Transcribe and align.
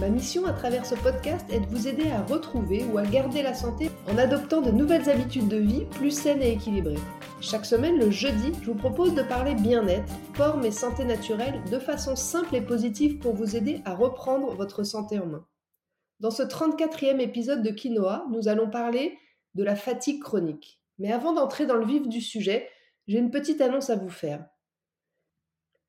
Ma 0.00 0.08
mission 0.08 0.46
à 0.46 0.54
travers 0.54 0.86
ce 0.86 0.94
podcast 0.94 1.44
est 1.52 1.60
de 1.60 1.66
vous 1.66 1.86
aider 1.86 2.10
à 2.10 2.22
retrouver 2.22 2.84
ou 2.84 2.96
à 2.96 3.04
garder 3.04 3.42
la 3.42 3.52
santé 3.52 3.90
en 4.10 4.16
adoptant 4.16 4.62
de 4.62 4.70
nouvelles 4.70 5.10
habitudes 5.10 5.48
de 5.48 5.58
vie 5.58 5.84
plus 5.90 6.10
saines 6.10 6.40
et 6.40 6.52
équilibrées. 6.52 6.96
Chaque 7.42 7.66
semaine, 7.66 7.98
le 7.98 8.10
jeudi, 8.10 8.54
je 8.62 8.70
vous 8.70 8.78
propose 8.78 9.14
de 9.14 9.20
parler 9.20 9.54
bien-être, 9.54 10.10
forme 10.32 10.64
et 10.64 10.70
santé 10.70 11.04
naturelle 11.04 11.60
de 11.70 11.78
façon 11.78 12.16
simple 12.16 12.56
et 12.56 12.62
positive 12.62 13.18
pour 13.18 13.34
vous 13.34 13.56
aider 13.56 13.82
à 13.84 13.94
reprendre 13.94 14.54
votre 14.54 14.84
santé 14.84 15.18
en 15.18 15.26
main. 15.26 15.46
Dans 16.20 16.30
ce 16.30 16.44
34e 16.44 17.20
épisode 17.20 17.62
de 17.62 17.70
Quinoa, 17.70 18.24
nous 18.30 18.48
allons 18.48 18.70
parler 18.70 19.18
de 19.54 19.64
la 19.64 19.76
fatigue 19.76 20.22
chronique. 20.22 20.80
Mais 20.98 21.12
avant 21.12 21.34
d'entrer 21.34 21.66
dans 21.66 21.76
le 21.76 21.84
vif 21.84 22.08
du 22.08 22.22
sujet, 22.22 22.70
j'ai 23.06 23.18
une 23.18 23.30
petite 23.30 23.60
annonce 23.60 23.90
à 23.90 23.96
vous 23.96 24.08
faire. 24.08 24.46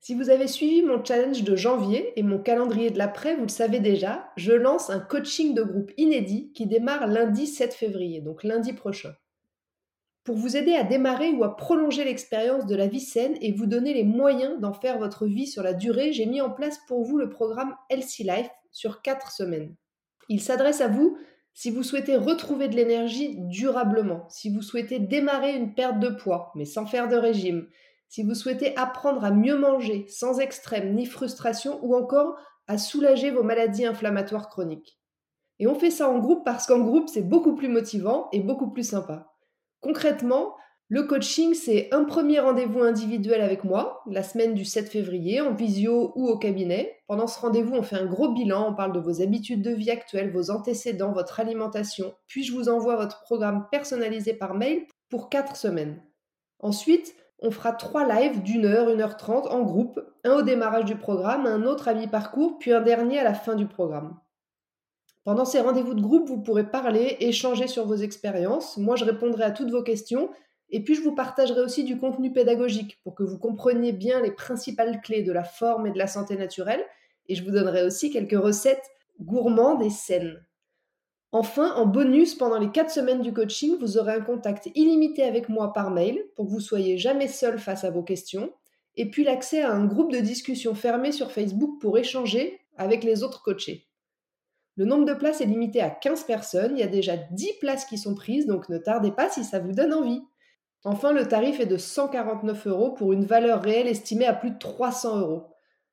Si 0.04 0.16
vous 0.16 0.30
avez 0.30 0.48
suivi 0.48 0.82
mon 0.82 1.04
challenge 1.04 1.44
de 1.44 1.54
janvier 1.54 2.12
et 2.18 2.24
mon 2.24 2.40
calendrier 2.40 2.90
de 2.90 2.98
l'après, 2.98 3.36
vous 3.36 3.42
le 3.42 3.48
savez 3.48 3.78
déjà, 3.78 4.32
je 4.36 4.50
lance 4.50 4.90
un 4.90 4.98
coaching 4.98 5.54
de 5.54 5.62
groupe 5.62 5.92
inédit 5.96 6.50
qui 6.54 6.66
démarre 6.66 7.06
lundi 7.06 7.46
7 7.46 7.72
février, 7.72 8.20
donc 8.20 8.42
lundi 8.42 8.72
prochain. 8.72 9.14
Pour 10.24 10.34
vous 10.34 10.56
aider 10.56 10.74
à 10.74 10.82
démarrer 10.82 11.30
ou 11.30 11.44
à 11.44 11.56
prolonger 11.56 12.02
l'expérience 12.02 12.66
de 12.66 12.74
la 12.74 12.88
vie 12.88 12.98
saine 12.98 13.36
et 13.40 13.52
vous 13.52 13.66
donner 13.66 13.94
les 13.94 14.02
moyens 14.02 14.58
d'en 14.58 14.72
faire 14.72 14.98
votre 14.98 15.26
vie 15.26 15.46
sur 15.46 15.62
la 15.62 15.72
durée, 15.72 16.12
j'ai 16.12 16.26
mis 16.26 16.40
en 16.40 16.50
place 16.50 16.80
pour 16.88 17.04
vous 17.04 17.16
le 17.16 17.30
programme 17.30 17.76
Healthy 17.88 18.24
Life 18.24 18.50
sur 18.72 19.02
4 19.02 19.30
semaines. 19.30 19.72
Il 20.28 20.40
s'adresse 20.40 20.80
à 20.80 20.88
vous 20.88 21.16
si 21.54 21.70
vous 21.70 21.84
souhaitez 21.84 22.16
retrouver 22.16 22.66
de 22.66 22.74
l'énergie 22.74 23.36
durablement, 23.38 24.26
si 24.30 24.52
vous 24.52 24.62
souhaitez 24.62 24.98
démarrer 24.98 25.54
une 25.54 25.74
perte 25.74 26.00
de 26.00 26.08
poids, 26.08 26.50
mais 26.56 26.64
sans 26.64 26.86
faire 26.86 27.06
de 27.06 27.16
régime, 27.16 27.68
si 28.12 28.22
vous 28.22 28.34
souhaitez 28.34 28.76
apprendre 28.76 29.24
à 29.24 29.30
mieux 29.30 29.56
manger 29.56 30.04
sans 30.06 30.38
extrême 30.38 30.94
ni 30.94 31.06
frustration 31.06 31.78
ou 31.82 31.96
encore 31.96 32.36
à 32.66 32.76
soulager 32.76 33.30
vos 33.30 33.42
maladies 33.42 33.86
inflammatoires 33.86 34.50
chroniques. 34.50 35.00
Et 35.58 35.66
on 35.66 35.74
fait 35.74 35.90
ça 35.90 36.10
en 36.10 36.18
groupe 36.18 36.44
parce 36.44 36.66
qu'en 36.66 36.80
groupe, 36.80 37.08
c'est 37.08 37.26
beaucoup 37.26 37.54
plus 37.54 37.68
motivant 37.68 38.28
et 38.32 38.40
beaucoup 38.40 38.70
plus 38.70 38.86
sympa. 38.86 39.32
Concrètement, 39.80 40.54
le 40.88 41.04
coaching, 41.04 41.54
c'est 41.54 41.88
un 41.90 42.04
premier 42.04 42.38
rendez-vous 42.38 42.82
individuel 42.82 43.40
avec 43.40 43.64
moi, 43.64 44.02
la 44.06 44.22
semaine 44.22 44.52
du 44.52 44.66
7 44.66 44.90
février, 44.90 45.40
en 45.40 45.54
visio 45.54 46.12
ou 46.14 46.28
au 46.28 46.36
cabinet. 46.36 46.94
Pendant 47.06 47.26
ce 47.26 47.40
rendez-vous, 47.40 47.76
on 47.76 47.82
fait 47.82 47.96
un 47.96 48.04
gros 48.04 48.34
bilan, 48.34 48.72
on 48.72 48.74
parle 48.74 48.92
de 48.92 49.00
vos 49.00 49.22
habitudes 49.22 49.62
de 49.62 49.70
vie 49.70 49.90
actuelles, 49.90 50.30
vos 50.30 50.50
antécédents, 50.50 51.12
votre 51.12 51.40
alimentation, 51.40 52.12
puis 52.26 52.44
je 52.44 52.52
vous 52.52 52.68
envoie 52.68 52.96
votre 52.96 53.22
programme 53.22 53.68
personnalisé 53.72 54.34
par 54.34 54.52
mail 54.52 54.84
pour 55.08 55.30
4 55.30 55.56
semaines. 55.56 56.02
Ensuite, 56.58 57.14
on 57.42 57.50
fera 57.50 57.72
trois 57.72 58.06
lives 58.06 58.42
d'une 58.42 58.64
heure, 58.64 58.88
une 58.88 59.00
heure 59.00 59.16
trente 59.16 59.46
en 59.48 59.62
groupe, 59.62 60.00
un 60.24 60.34
au 60.34 60.42
démarrage 60.42 60.84
du 60.84 60.96
programme, 60.96 61.46
un 61.46 61.64
autre 61.64 61.88
à 61.88 61.94
mi-parcours, 61.94 62.58
puis 62.58 62.72
un 62.72 62.80
dernier 62.80 63.18
à 63.18 63.24
la 63.24 63.34
fin 63.34 63.56
du 63.56 63.66
programme. 63.66 64.16
Pendant 65.24 65.44
ces 65.44 65.60
rendez-vous 65.60 65.94
de 65.94 66.00
groupe, 66.00 66.28
vous 66.28 66.40
pourrez 66.40 66.68
parler, 66.68 67.16
échanger 67.20 67.66
sur 67.66 67.86
vos 67.86 67.96
expériences. 67.96 68.76
Moi, 68.76 68.96
je 68.96 69.04
répondrai 69.04 69.44
à 69.44 69.50
toutes 69.50 69.70
vos 69.70 69.82
questions. 69.82 70.30
Et 70.70 70.82
puis, 70.82 70.94
je 70.94 71.02
vous 71.02 71.14
partagerai 71.14 71.60
aussi 71.60 71.84
du 71.84 71.98
contenu 71.98 72.32
pédagogique 72.32 73.00
pour 73.04 73.14
que 73.14 73.22
vous 73.22 73.38
compreniez 73.38 73.92
bien 73.92 74.20
les 74.20 74.32
principales 74.32 75.00
clés 75.00 75.22
de 75.22 75.32
la 75.32 75.44
forme 75.44 75.86
et 75.86 75.92
de 75.92 75.98
la 75.98 76.06
santé 76.06 76.36
naturelle. 76.36 76.84
Et 77.28 77.34
je 77.34 77.44
vous 77.44 77.50
donnerai 77.50 77.84
aussi 77.84 78.10
quelques 78.10 78.40
recettes 78.40 78.90
gourmandes 79.20 79.82
et 79.82 79.90
saines. 79.90 80.44
Enfin, 81.34 81.74
en 81.76 81.86
bonus, 81.86 82.34
pendant 82.34 82.58
les 82.58 82.70
4 82.70 82.90
semaines 82.90 83.22
du 83.22 83.32
coaching, 83.32 83.78
vous 83.80 83.96
aurez 83.96 84.12
un 84.12 84.20
contact 84.20 84.68
illimité 84.74 85.22
avec 85.22 85.48
moi 85.48 85.72
par 85.72 85.90
mail 85.90 86.22
pour 86.36 86.44
que 86.44 86.50
vous 86.50 86.60
soyez 86.60 86.98
jamais 86.98 87.26
seul 87.26 87.58
face 87.58 87.84
à 87.84 87.90
vos 87.90 88.02
questions, 88.02 88.52
et 88.96 89.08
puis 89.08 89.24
l'accès 89.24 89.62
à 89.62 89.72
un 89.72 89.86
groupe 89.86 90.12
de 90.12 90.18
discussion 90.18 90.74
fermé 90.74 91.10
sur 91.10 91.32
Facebook 91.32 91.80
pour 91.80 91.96
échanger 91.96 92.60
avec 92.76 93.02
les 93.02 93.22
autres 93.22 93.42
coachés. 93.42 93.88
Le 94.76 94.84
nombre 94.84 95.06
de 95.06 95.14
places 95.14 95.40
est 95.40 95.46
limité 95.46 95.80
à 95.80 95.88
15 95.88 96.24
personnes, 96.24 96.72
il 96.76 96.80
y 96.80 96.84
a 96.84 96.86
déjà 96.86 97.16
10 97.16 97.54
places 97.60 97.86
qui 97.86 97.96
sont 97.96 98.14
prises, 98.14 98.46
donc 98.46 98.68
ne 98.68 98.76
tardez 98.76 99.10
pas 99.10 99.30
si 99.30 99.42
ça 99.42 99.58
vous 99.58 99.72
donne 99.72 99.94
envie. 99.94 100.22
Enfin, 100.84 101.12
le 101.12 101.26
tarif 101.26 101.60
est 101.60 101.66
de 101.66 101.78
149 101.78 102.66
euros 102.66 102.90
pour 102.90 103.14
une 103.14 103.24
valeur 103.24 103.62
réelle 103.62 103.88
estimée 103.88 104.26
à 104.26 104.34
plus 104.34 104.50
de 104.50 104.58
300 104.58 105.20
euros. 105.20 105.44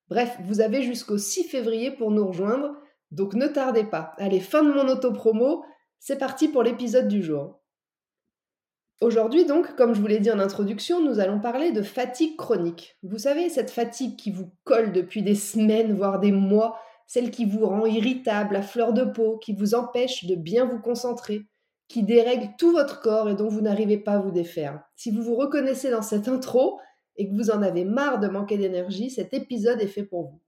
Bref, 0.09 0.37
vous 0.45 0.59
avez 0.59 0.81
jusqu'au 0.81 1.17
6 1.17 1.43
février 1.43 1.91
pour 1.91 2.11
nous 2.11 2.27
rejoindre. 2.27 2.75
Donc 3.11 3.33
ne 3.33 3.47
tardez 3.47 3.83
pas. 3.83 4.13
Allez, 4.17 4.39
fin 4.39 4.63
de 4.63 4.71
mon 4.71 4.87
auto-promo, 4.87 5.63
c'est 5.99 6.17
parti 6.17 6.47
pour 6.47 6.63
l'épisode 6.63 7.07
du 7.07 7.23
jour. 7.23 7.59
Aujourd'hui 9.01 9.45
donc, 9.45 9.75
comme 9.75 9.93
je 9.93 10.01
vous 10.01 10.07
l'ai 10.07 10.19
dit 10.19 10.31
en 10.31 10.39
introduction, 10.39 11.01
nous 11.01 11.19
allons 11.19 11.39
parler 11.39 11.71
de 11.71 11.81
fatigue 11.81 12.35
chronique. 12.35 12.97
Vous 13.01 13.17
savez, 13.17 13.49
cette 13.49 13.71
fatigue 13.71 14.17
qui 14.17 14.29
vous 14.29 14.51
colle 14.65 14.91
depuis 14.91 15.23
des 15.23 15.35
semaines, 15.35 15.93
voire 15.93 16.19
des 16.19 16.33
mois, 16.33 16.77
celle 17.07 17.31
qui 17.31 17.45
vous 17.45 17.65
rend 17.65 17.85
irritable 17.85 18.57
à 18.57 18.61
fleur 18.61 18.93
de 18.93 19.05
peau, 19.05 19.37
qui 19.37 19.53
vous 19.53 19.73
empêche 19.73 20.25
de 20.25 20.35
bien 20.35 20.65
vous 20.65 20.79
concentrer, 20.79 21.43
qui 21.87 22.03
dérègle 22.03 22.49
tout 22.57 22.71
votre 22.71 23.01
corps 23.01 23.29
et 23.29 23.35
dont 23.35 23.47
vous 23.47 23.61
n'arrivez 23.61 23.97
pas 23.97 24.13
à 24.13 24.19
vous 24.19 24.31
défaire. 24.31 24.83
Si 24.95 25.11
vous 25.11 25.23
vous 25.23 25.35
reconnaissez 25.35 25.89
dans 25.89 26.01
cette 26.03 26.27
intro 26.27 26.79
et 27.15 27.27
que 27.27 27.33
vous 27.33 27.51
en 27.51 27.61
avez 27.61 27.85
marre 27.85 28.19
de 28.19 28.27
manquer 28.27 28.57
d'énergie, 28.57 29.09
cet 29.09 29.33
épisode 29.33 29.81
est 29.81 29.87
fait 29.87 30.03
pour 30.03 30.29
vous. 30.29 30.41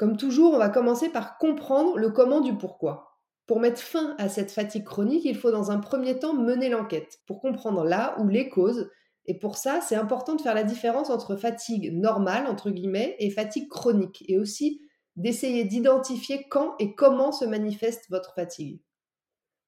Comme 0.00 0.16
toujours, 0.16 0.54
on 0.54 0.58
va 0.58 0.70
commencer 0.70 1.10
par 1.10 1.36
comprendre 1.36 1.98
le 1.98 2.08
comment 2.08 2.40
du 2.40 2.56
pourquoi. 2.56 3.18
Pour 3.46 3.60
mettre 3.60 3.82
fin 3.82 4.14
à 4.16 4.30
cette 4.30 4.50
fatigue 4.50 4.84
chronique, 4.84 5.26
il 5.26 5.36
faut 5.36 5.50
dans 5.50 5.70
un 5.70 5.78
premier 5.78 6.18
temps 6.18 6.32
mener 6.32 6.70
l'enquête 6.70 7.18
pour 7.26 7.38
comprendre 7.42 7.84
là 7.84 8.16
où 8.18 8.26
les 8.26 8.48
causes. 8.48 8.88
Et 9.26 9.38
pour 9.38 9.58
ça, 9.58 9.82
c'est 9.82 9.96
important 9.96 10.36
de 10.36 10.40
faire 10.40 10.54
la 10.54 10.64
différence 10.64 11.10
entre 11.10 11.36
fatigue 11.36 11.92
normale, 11.92 12.46
entre 12.46 12.70
guillemets, 12.70 13.14
et 13.18 13.28
fatigue 13.28 13.68
chronique. 13.68 14.24
Et 14.26 14.38
aussi 14.38 14.80
d'essayer 15.16 15.64
d'identifier 15.64 16.48
quand 16.48 16.76
et 16.78 16.94
comment 16.94 17.30
se 17.30 17.44
manifeste 17.44 18.06
votre 18.08 18.32
fatigue. 18.32 18.80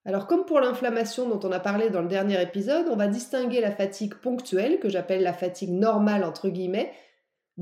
Alors 0.07 0.27
comme 0.27 0.47
pour 0.47 0.61
l'inflammation 0.61 1.29
dont 1.29 1.47
on 1.47 1.53
a 1.53 1.61
parlé 1.61 1.91
dans 1.91 2.01
le 2.01 2.09
dernier 2.09 2.41
épisode, 2.41 2.89
on 2.89 2.97
va 2.97 3.07
distinguer 3.07 3.61
la 3.61 3.71
fatigue 3.71 4.15
ponctuelle, 4.15 4.81
que 4.81 4.89
j'appelle 4.89 5.23
la 5.23 5.35
fatigue 5.35 5.73
normale 5.73 6.25
entre 6.25 6.49
guillemets, 6.49 6.91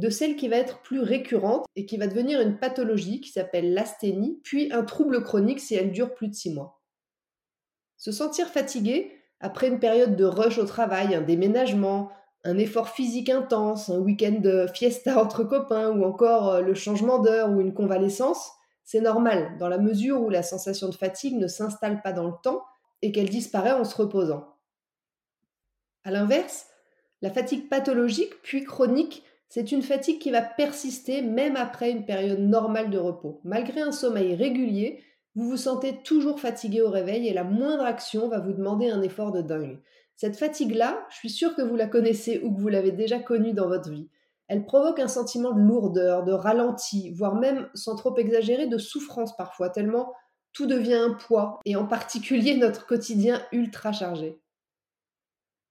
de 0.01 0.09
celle 0.09 0.35
qui 0.35 0.49
va 0.49 0.57
être 0.57 0.81
plus 0.81 1.01
récurrente 1.01 1.67
et 1.77 1.85
qui 1.85 1.99
va 1.99 2.07
devenir 2.07 2.41
une 2.41 2.59
pathologie 2.59 3.21
qui 3.21 3.31
s'appelle 3.31 3.75
l'asthénie, 3.75 4.41
puis 4.43 4.73
un 4.73 4.83
trouble 4.83 5.23
chronique 5.23 5.61
si 5.61 5.75
elle 5.75 5.93
dure 5.93 6.15
plus 6.15 6.29
de 6.29 6.35
six 6.35 6.53
mois. 6.53 6.81
Se 7.99 8.11
sentir 8.11 8.49
fatigué 8.49 9.13
après 9.41 9.69
une 9.69 9.79
période 9.79 10.17
de 10.17 10.25
rush 10.25 10.57
au 10.57 10.65
travail, 10.65 11.15
un 11.15 11.21
déménagement, 11.21 12.11
un 12.45 12.57
effort 12.57 12.89
physique 12.89 13.29
intense, 13.29 13.91
un 13.91 13.99
week-end 13.99 14.39
de 14.41 14.67
fiesta 14.73 15.23
entre 15.23 15.45
copains 15.45 15.91
ou 15.91 16.05
encore 16.05 16.49
euh, 16.49 16.61
le 16.63 16.73
changement 16.73 17.19
d'heure 17.19 17.51
ou 17.51 17.61
une 17.61 17.75
convalescence, 17.75 18.53
c'est 18.85 19.03
normal 19.03 19.59
dans 19.59 19.69
la 19.69 19.77
mesure 19.77 20.23
où 20.23 20.31
la 20.31 20.43
sensation 20.43 20.89
de 20.89 20.95
fatigue 20.95 21.37
ne 21.37 21.47
s'installe 21.47 22.01
pas 22.01 22.13
dans 22.13 22.27
le 22.27 22.35
temps 22.43 22.65
et 23.03 23.13
qu'elle 23.13 23.29
disparaît 23.29 23.73
en 23.73 23.85
se 23.85 23.95
reposant. 23.95 24.57
A 26.05 26.11
l'inverse, 26.11 26.67
la 27.21 27.31
fatigue 27.31 27.69
pathologique 27.69 28.41
puis 28.43 28.65
chronique 28.65 29.23
c'est 29.51 29.73
une 29.73 29.83
fatigue 29.83 30.21
qui 30.21 30.31
va 30.31 30.43
persister 30.43 31.23
même 31.23 31.57
après 31.57 31.91
une 31.91 32.07
période 32.07 32.39
normale 32.39 32.89
de 32.89 32.99
repos. 32.99 33.41
Malgré 33.43 33.81
un 33.81 33.91
sommeil 33.91 34.37
régulier, 34.37 35.03
vous 35.35 35.49
vous 35.49 35.57
sentez 35.57 36.03
toujours 36.05 36.39
fatigué 36.39 36.81
au 36.83 36.89
réveil 36.89 37.27
et 37.27 37.35
la 37.35 37.43
moindre 37.43 37.85
action 37.85 38.29
va 38.29 38.39
vous 38.39 38.53
demander 38.53 38.89
un 38.89 39.03
effort 39.03 39.33
de 39.33 39.43
dingue. 39.43 39.81
Cette 40.15 40.39
fatigue-là, 40.39 41.05
je 41.11 41.17
suis 41.17 41.31
sûre 41.31 41.57
que 41.57 41.63
vous 41.63 41.75
la 41.75 41.89
connaissez 41.89 42.41
ou 42.45 42.55
que 42.55 42.61
vous 42.61 42.69
l'avez 42.69 42.93
déjà 42.93 43.19
connue 43.19 43.53
dans 43.53 43.67
votre 43.67 43.91
vie. 43.91 44.09
Elle 44.47 44.67
provoque 44.67 45.01
un 45.01 45.09
sentiment 45.09 45.51
de 45.51 45.61
lourdeur, 45.61 46.23
de 46.23 46.33
ralenti, 46.33 47.11
voire 47.11 47.35
même, 47.35 47.69
sans 47.75 47.97
trop 47.97 48.17
exagérer, 48.19 48.69
de 48.69 48.79
souffrance 48.79 49.37
parfois, 49.37 49.69
tellement 49.69 50.13
tout 50.53 50.67
devient 50.67 50.95
un 50.95 51.15
poids, 51.15 51.59
et 51.65 51.75
en 51.75 51.87
particulier 51.87 52.57
notre 52.57 52.87
quotidien 52.87 53.41
ultra 53.51 53.93
chargé. 53.93 54.41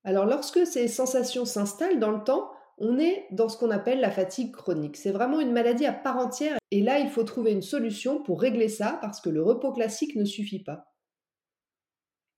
Alors 0.04 0.25
lorsque 0.25 0.65
ces 0.65 0.88
sensations 0.89 1.45
s'installent 1.45 2.00
dans 2.00 2.12
le 2.12 2.24
temps, 2.24 2.50
on 2.80 2.98
est 2.98 3.28
dans 3.31 3.50
ce 3.50 3.58
qu'on 3.58 3.72
appelle 3.72 4.00
la 4.00 4.12
fatigue 4.12 4.52
chronique. 4.52 4.98
C'est 4.98 5.12
vraiment 5.12 5.40
une 5.40 5.52
maladie 5.52 5.86
à 5.86 5.94
part 5.94 6.18
entière 6.18 6.58
et 6.72 6.81
là, 6.81 7.00
il 7.00 7.10
faut 7.10 7.24
trouver 7.24 7.52
une 7.52 7.62
solution 7.62 8.24
pour 8.24 8.42
régler 8.42 8.70
ça 8.70 8.98
parce 9.02 9.20
que 9.22 9.30
le 9.30 9.44
repos 9.44 9.72
classique 9.72 10.16
ne 10.16 10.26
suffit 10.26 10.64
pas. 10.64 10.86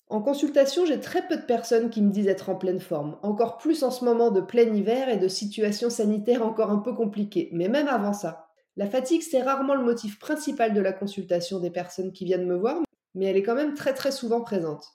En 0.07 0.21
consultation, 0.21 0.85
j'ai 0.85 0.99
très 0.99 1.25
peu 1.27 1.37
de 1.37 1.45
personnes 1.45 1.89
qui 1.89 2.01
me 2.01 2.11
disent 2.11 2.27
être 2.27 2.49
en 2.49 2.55
pleine 2.55 2.81
forme, 2.81 3.17
encore 3.21 3.57
plus 3.57 3.81
en 3.83 3.91
ce 3.91 4.03
moment 4.03 4.29
de 4.29 4.41
plein 4.41 4.73
hiver 4.73 5.07
et 5.07 5.15
de 5.15 5.29
situation 5.29 5.89
sanitaire 5.89 6.45
encore 6.45 6.69
un 6.69 6.79
peu 6.79 6.93
compliquée, 6.93 7.49
mais 7.53 7.69
même 7.69 7.87
avant 7.87 8.11
ça. 8.11 8.47
La 8.75 8.87
fatigue, 8.87 9.21
c'est 9.21 9.41
rarement 9.41 9.75
le 9.75 9.85
motif 9.85 10.19
principal 10.19 10.73
de 10.73 10.81
la 10.81 10.91
consultation 10.91 11.59
des 11.59 11.71
personnes 11.71 12.11
qui 12.11 12.25
viennent 12.25 12.47
me 12.47 12.57
voir, 12.57 12.81
mais 13.15 13.25
elle 13.25 13.37
est 13.37 13.43
quand 13.43 13.55
même 13.55 13.73
très 13.73 13.93
très 13.93 14.11
souvent 14.11 14.41
présente. 14.41 14.85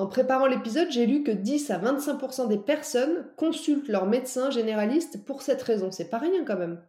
En 0.00 0.06
préparant 0.06 0.46
l'épisode, 0.46 0.92
j'ai 0.92 1.06
lu 1.06 1.24
que 1.24 1.32
10 1.32 1.72
à 1.72 1.78
25% 1.78 2.46
des 2.46 2.58
personnes 2.58 3.26
consultent 3.36 3.88
leur 3.88 4.06
médecin 4.06 4.48
généraliste 4.48 5.24
pour 5.24 5.42
cette 5.42 5.60
raison. 5.60 5.90
C'est 5.90 6.08
pas 6.08 6.18
rien 6.18 6.44
quand 6.44 6.56
même. 6.56 6.80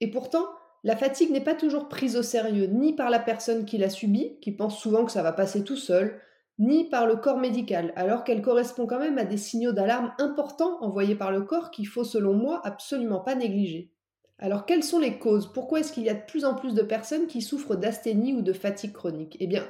Et 0.00 0.10
pourtant, 0.10 0.44
la 0.84 0.94
fatigue 0.94 1.30
n'est 1.30 1.40
pas 1.40 1.54
toujours 1.54 1.88
prise 1.88 2.14
au 2.14 2.22
sérieux, 2.22 2.66
ni 2.66 2.94
par 2.94 3.08
la 3.08 3.20
personne 3.20 3.64
qui 3.64 3.78
l'a 3.78 3.88
subie, 3.88 4.38
qui 4.42 4.52
pense 4.52 4.78
souvent 4.78 5.06
que 5.06 5.12
ça 5.12 5.22
va 5.22 5.32
passer 5.32 5.64
tout 5.64 5.78
seul, 5.78 6.20
ni 6.58 6.90
par 6.90 7.06
le 7.06 7.16
corps 7.16 7.38
médical, 7.38 7.94
alors 7.96 8.22
qu'elle 8.22 8.42
correspond 8.42 8.86
quand 8.86 8.98
même 8.98 9.16
à 9.16 9.24
des 9.24 9.38
signaux 9.38 9.72
d'alarme 9.72 10.12
importants 10.18 10.76
envoyés 10.82 11.14
par 11.14 11.32
le 11.32 11.40
corps 11.40 11.70
qu'il 11.70 11.88
faut, 11.88 12.04
selon 12.04 12.34
moi, 12.34 12.60
absolument 12.64 13.20
pas 13.20 13.34
négliger. 13.34 13.94
Alors, 14.38 14.66
quelles 14.66 14.84
sont 14.84 14.98
les 14.98 15.18
causes? 15.18 15.50
Pourquoi 15.52 15.80
est-ce 15.80 15.92
qu'il 15.92 16.04
y 16.04 16.10
a 16.10 16.14
de 16.14 16.26
plus 16.26 16.44
en 16.44 16.54
plus 16.54 16.74
de 16.74 16.82
personnes 16.82 17.28
qui 17.28 17.40
souffrent 17.40 17.76
d'asthénie 17.76 18.34
ou 18.34 18.42
de 18.42 18.52
fatigue 18.52 18.92
chronique? 18.92 19.38
Eh 19.40 19.46
bien, 19.46 19.64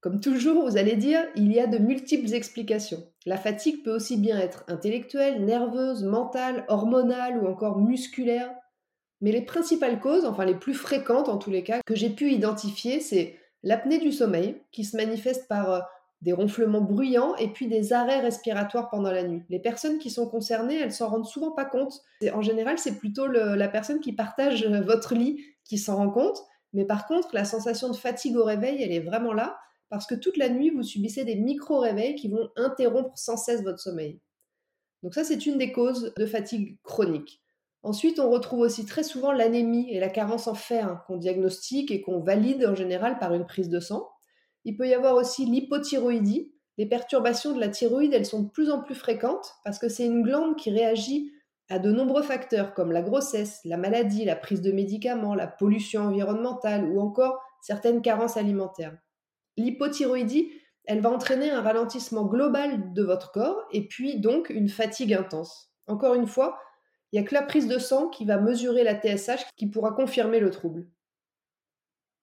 comme 0.00 0.20
toujours, 0.20 0.68
vous 0.68 0.76
allez 0.76 0.96
dire, 0.96 1.20
il 1.34 1.52
y 1.52 1.60
a 1.60 1.66
de 1.66 1.78
multiples 1.78 2.32
explications. 2.34 3.02
La 3.24 3.36
fatigue 3.36 3.82
peut 3.82 3.94
aussi 3.94 4.16
bien 4.16 4.38
être 4.38 4.64
intellectuelle, 4.68 5.44
nerveuse, 5.44 6.04
mentale, 6.04 6.64
hormonale 6.68 7.42
ou 7.42 7.46
encore 7.46 7.78
musculaire. 7.78 8.54
Mais 9.20 9.32
les 9.32 9.42
principales 9.42 9.98
causes, 9.98 10.26
enfin 10.26 10.44
les 10.44 10.54
plus 10.54 10.74
fréquentes 10.74 11.28
en 11.28 11.38
tous 11.38 11.50
les 11.50 11.64
cas, 11.64 11.80
que 11.84 11.94
j'ai 11.94 12.10
pu 12.10 12.30
identifier, 12.30 13.00
c'est 13.00 13.38
l'apnée 13.62 13.98
du 13.98 14.12
sommeil, 14.12 14.60
qui 14.70 14.84
se 14.84 14.96
manifeste 14.96 15.48
par 15.48 15.72
euh, 15.72 15.80
des 16.22 16.32
ronflements 16.32 16.82
bruyants 16.82 17.34
et 17.36 17.48
puis 17.48 17.66
des 17.66 17.92
arrêts 17.92 18.20
respiratoires 18.20 18.90
pendant 18.90 19.10
la 19.10 19.22
nuit. 19.22 19.42
Les 19.48 19.58
personnes 19.58 19.98
qui 19.98 20.10
sont 20.10 20.28
concernées, 20.28 20.78
elles 20.78 20.92
s'en 20.92 21.08
rendent 21.08 21.26
souvent 21.26 21.52
pas 21.52 21.64
compte. 21.64 22.00
En 22.32 22.42
général, 22.42 22.78
c'est 22.78 22.98
plutôt 22.98 23.26
la 23.26 23.68
personne 23.68 24.00
qui 24.00 24.12
partage 24.12 24.62
euh, 24.64 24.82
votre 24.82 25.14
lit 25.14 25.42
qui 25.64 25.78
s'en 25.78 25.96
rend 25.96 26.10
compte. 26.10 26.38
Mais 26.72 26.84
par 26.84 27.06
contre, 27.06 27.30
la 27.32 27.44
sensation 27.44 27.88
de 27.88 27.96
fatigue 27.96 28.36
au 28.36 28.44
réveil, 28.44 28.82
elle 28.82 28.92
est 28.92 29.00
vraiment 29.00 29.32
là 29.32 29.58
parce 29.88 30.06
que 30.06 30.14
toute 30.14 30.36
la 30.36 30.48
nuit, 30.48 30.70
vous 30.70 30.82
subissez 30.82 31.24
des 31.24 31.36
micro-réveils 31.36 32.14
qui 32.14 32.28
vont 32.28 32.50
interrompre 32.56 33.16
sans 33.16 33.36
cesse 33.36 33.62
votre 33.62 33.78
sommeil. 33.78 34.20
Donc 35.02 35.14
ça, 35.14 35.24
c'est 35.24 35.46
une 35.46 35.58
des 35.58 35.72
causes 35.72 36.12
de 36.16 36.26
fatigue 36.26 36.78
chronique. 36.82 37.42
Ensuite, 37.82 38.18
on 38.18 38.30
retrouve 38.30 38.60
aussi 38.60 38.84
très 38.84 39.04
souvent 39.04 39.30
l'anémie 39.30 39.92
et 39.92 40.00
la 40.00 40.08
carence 40.08 40.48
en 40.48 40.54
fer 40.54 41.04
qu'on 41.06 41.16
diagnostique 41.16 41.92
et 41.92 42.00
qu'on 42.00 42.18
valide 42.18 42.66
en 42.66 42.74
général 42.74 43.18
par 43.20 43.32
une 43.32 43.46
prise 43.46 43.68
de 43.68 43.78
sang. 43.78 44.08
Il 44.64 44.76
peut 44.76 44.88
y 44.88 44.94
avoir 44.94 45.14
aussi 45.14 45.46
l'hypothyroïdie. 45.46 46.52
Les 46.78 46.86
perturbations 46.86 47.54
de 47.54 47.60
la 47.60 47.68
thyroïde, 47.68 48.12
elles 48.12 48.26
sont 48.26 48.42
de 48.42 48.50
plus 48.50 48.70
en 48.70 48.82
plus 48.82 48.96
fréquentes 48.96 49.54
parce 49.64 49.78
que 49.78 49.88
c'est 49.88 50.04
une 50.04 50.22
glande 50.22 50.56
qui 50.56 50.70
réagit 50.70 51.30
à 51.68 51.78
de 51.78 51.92
nombreux 51.92 52.22
facteurs 52.22 52.74
comme 52.74 52.92
la 52.92 53.02
grossesse, 53.02 53.60
la 53.64 53.76
maladie, 53.76 54.24
la 54.24 54.36
prise 54.36 54.62
de 54.62 54.72
médicaments, 54.72 55.34
la 55.34 55.46
pollution 55.46 56.02
environnementale 56.02 56.84
ou 56.90 57.00
encore 57.00 57.40
certaines 57.60 58.02
carences 58.02 58.36
alimentaires. 58.36 58.96
L'hypothyroïdie, 59.56 60.50
elle 60.84 61.00
va 61.00 61.10
entraîner 61.10 61.50
un 61.50 61.62
ralentissement 61.62 62.24
global 62.24 62.92
de 62.92 63.02
votre 63.02 63.32
corps 63.32 63.66
et 63.72 63.86
puis 63.88 64.20
donc 64.20 64.50
une 64.50 64.68
fatigue 64.68 65.14
intense. 65.14 65.70
Encore 65.86 66.14
une 66.14 66.26
fois, 66.26 66.58
il 67.12 67.20
n'y 67.20 67.26
a 67.26 67.28
que 67.28 67.34
la 67.34 67.42
prise 67.42 67.68
de 67.68 67.78
sang 67.78 68.08
qui 68.08 68.24
va 68.24 68.38
mesurer 68.38 68.84
la 68.84 69.00
TSH 69.00 69.46
qui 69.56 69.66
pourra 69.66 69.92
confirmer 69.92 70.40
le 70.40 70.50
trouble. 70.50 70.88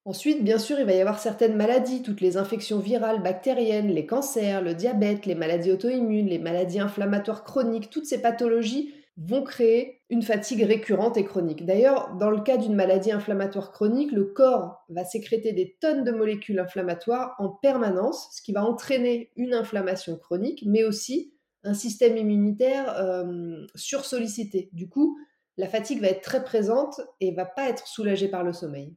Ensuite, 0.06 0.44
bien 0.44 0.58
sûr, 0.58 0.78
il 0.78 0.84
va 0.84 0.92
y 0.92 1.00
avoir 1.00 1.18
certaines 1.18 1.56
maladies, 1.56 2.02
toutes 2.02 2.20
les 2.20 2.36
infections 2.36 2.78
virales, 2.78 3.22
bactériennes, 3.22 3.88
les 3.88 4.04
cancers, 4.04 4.60
le 4.60 4.74
diabète, 4.74 5.24
les 5.24 5.34
maladies 5.34 5.72
auto-immunes, 5.72 6.28
les 6.28 6.38
maladies 6.38 6.80
inflammatoires 6.80 7.42
chroniques, 7.42 7.88
toutes 7.88 8.04
ces 8.04 8.20
pathologies 8.20 8.92
vont 9.16 9.44
créer 9.44 10.02
une 10.10 10.22
fatigue 10.22 10.62
récurrente 10.62 11.16
et 11.16 11.24
chronique. 11.24 11.64
D'ailleurs, 11.64 12.16
dans 12.16 12.30
le 12.30 12.40
cas 12.40 12.56
d'une 12.56 12.74
maladie 12.74 13.12
inflammatoire 13.12 13.70
chronique, 13.70 14.10
le 14.10 14.24
corps 14.24 14.84
va 14.88 15.04
sécréter 15.04 15.52
des 15.52 15.76
tonnes 15.80 16.02
de 16.02 16.10
molécules 16.10 16.58
inflammatoires 16.58 17.34
en 17.38 17.48
permanence, 17.48 18.28
ce 18.32 18.42
qui 18.42 18.52
va 18.52 18.64
entraîner 18.64 19.30
une 19.36 19.54
inflammation 19.54 20.16
chronique, 20.16 20.64
mais 20.66 20.82
aussi 20.82 21.32
un 21.62 21.74
système 21.74 22.16
immunitaire 22.16 22.92
euh, 22.98 23.64
sursollicité. 23.76 24.68
Du 24.72 24.88
coup, 24.88 25.16
la 25.56 25.68
fatigue 25.68 26.00
va 26.00 26.08
être 26.08 26.22
très 26.22 26.42
présente 26.42 27.00
et 27.20 27.32
va 27.32 27.44
pas 27.44 27.68
être 27.68 27.86
soulagée 27.86 28.28
par 28.28 28.42
le 28.42 28.52
sommeil. 28.52 28.94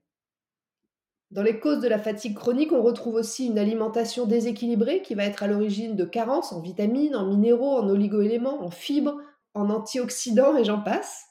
Dans 1.29 1.43
les 1.43 1.59
causes 1.59 1.81
de 1.81 1.87
la 1.87 1.99
fatigue 1.99 2.35
chronique, 2.35 2.71
on 2.71 2.81
retrouve 2.81 3.15
aussi 3.15 3.47
une 3.47 3.59
alimentation 3.59 4.25
déséquilibrée 4.25 5.01
qui 5.01 5.13
va 5.13 5.25
être 5.25 5.43
à 5.43 5.47
l'origine 5.47 5.95
de 5.95 6.05
carences 6.05 6.53
en 6.53 6.61
vitamines, 6.61 7.15
en 7.15 7.27
minéraux, 7.27 7.77
en 7.77 7.89
oligoéléments, 7.89 8.63
en 8.63 8.71
fibres, 8.71 9.17
en 9.57 9.69
antioxydants 9.69 10.57
et 10.57 10.63
j'en 10.63 10.81
passe. 10.81 11.25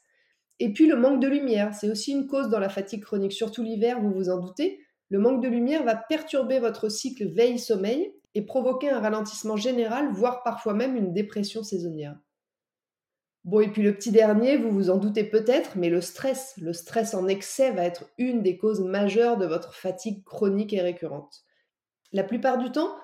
Et 0.58 0.72
puis 0.72 0.86
le 0.86 0.96
manque 0.96 1.20
de 1.20 1.28
lumière, 1.28 1.74
c'est 1.74 1.90
aussi 1.90 2.12
une 2.12 2.26
cause 2.26 2.48
dans 2.48 2.58
la 2.58 2.68
fatigue 2.68 3.02
chronique, 3.02 3.32
surtout 3.32 3.62
l'hiver, 3.62 4.00
vous 4.00 4.12
vous 4.12 4.30
en 4.30 4.38
doutez. 4.38 4.80
Le 5.10 5.18
manque 5.18 5.42
de 5.42 5.48
lumière 5.48 5.84
va 5.84 5.94
perturber 5.94 6.58
votre 6.58 6.88
cycle 6.88 7.26
veille-sommeil 7.26 8.12
et 8.34 8.42
provoquer 8.42 8.90
un 8.90 9.00
ralentissement 9.00 9.56
général, 9.56 10.10
voire 10.12 10.42
parfois 10.42 10.74
même 10.74 10.96
une 10.96 11.12
dépression 11.12 11.62
saisonnière. 11.62 12.18
Bon, 13.44 13.60
et 13.60 13.68
puis 13.68 13.82
le 13.82 13.94
petit 13.94 14.10
dernier, 14.10 14.56
vous 14.56 14.70
vous 14.70 14.90
en 14.90 14.96
doutez 14.96 15.22
peut-être, 15.22 15.76
mais 15.76 15.88
le 15.88 16.00
stress, 16.00 16.54
le 16.60 16.72
stress 16.72 17.14
en 17.14 17.28
excès 17.28 17.70
va 17.70 17.84
être 17.84 18.10
une 18.18 18.42
des 18.42 18.58
causes 18.58 18.80
majeures 18.80 19.36
de 19.36 19.46
votre 19.46 19.72
fatigue 19.72 20.24
chronique 20.24 20.72
et 20.72 20.80
récurrente. 20.80 21.44
La 22.12 22.24
plupart 22.24 22.58
du 22.58 22.72
temps, 22.72 22.96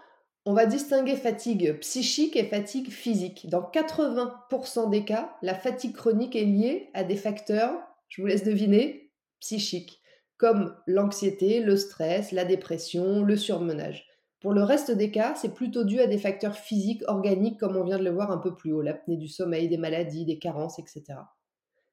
on 0.44 0.54
va 0.54 0.66
distinguer 0.66 1.16
fatigue 1.16 1.78
psychique 1.80 2.36
et 2.36 2.44
fatigue 2.44 2.90
physique. 2.90 3.48
Dans 3.48 3.62
80% 3.62 4.90
des 4.90 5.04
cas, 5.04 5.36
la 5.42 5.54
fatigue 5.54 5.94
chronique 5.94 6.34
est 6.34 6.44
liée 6.44 6.90
à 6.94 7.04
des 7.04 7.16
facteurs, 7.16 7.72
je 8.08 8.20
vous 8.20 8.26
laisse 8.26 8.44
deviner, 8.44 9.12
psychiques, 9.40 10.02
comme 10.36 10.74
l'anxiété, 10.86 11.60
le 11.60 11.76
stress, 11.76 12.32
la 12.32 12.44
dépression, 12.44 13.22
le 13.22 13.36
surmenage. 13.36 14.06
Pour 14.40 14.52
le 14.52 14.64
reste 14.64 14.90
des 14.90 15.12
cas, 15.12 15.36
c'est 15.36 15.54
plutôt 15.54 15.84
dû 15.84 16.00
à 16.00 16.08
des 16.08 16.18
facteurs 16.18 16.56
physiques, 16.56 17.04
organiques, 17.06 17.60
comme 17.60 17.76
on 17.76 17.84
vient 17.84 17.98
de 17.98 18.04
le 18.04 18.10
voir 18.10 18.32
un 18.32 18.38
peu 18.38 18.56
plus 18.56 18.72
haut, 18.72 18.82
l'apnée 18.82 19.16
du 19.16 19.28
sommeil, 19.28 19.68
des 19.68 19.78
maladies, 19.78 20.24
des 20.24 20.40
carences, 20.40 20.80
etc. 20.80 21.20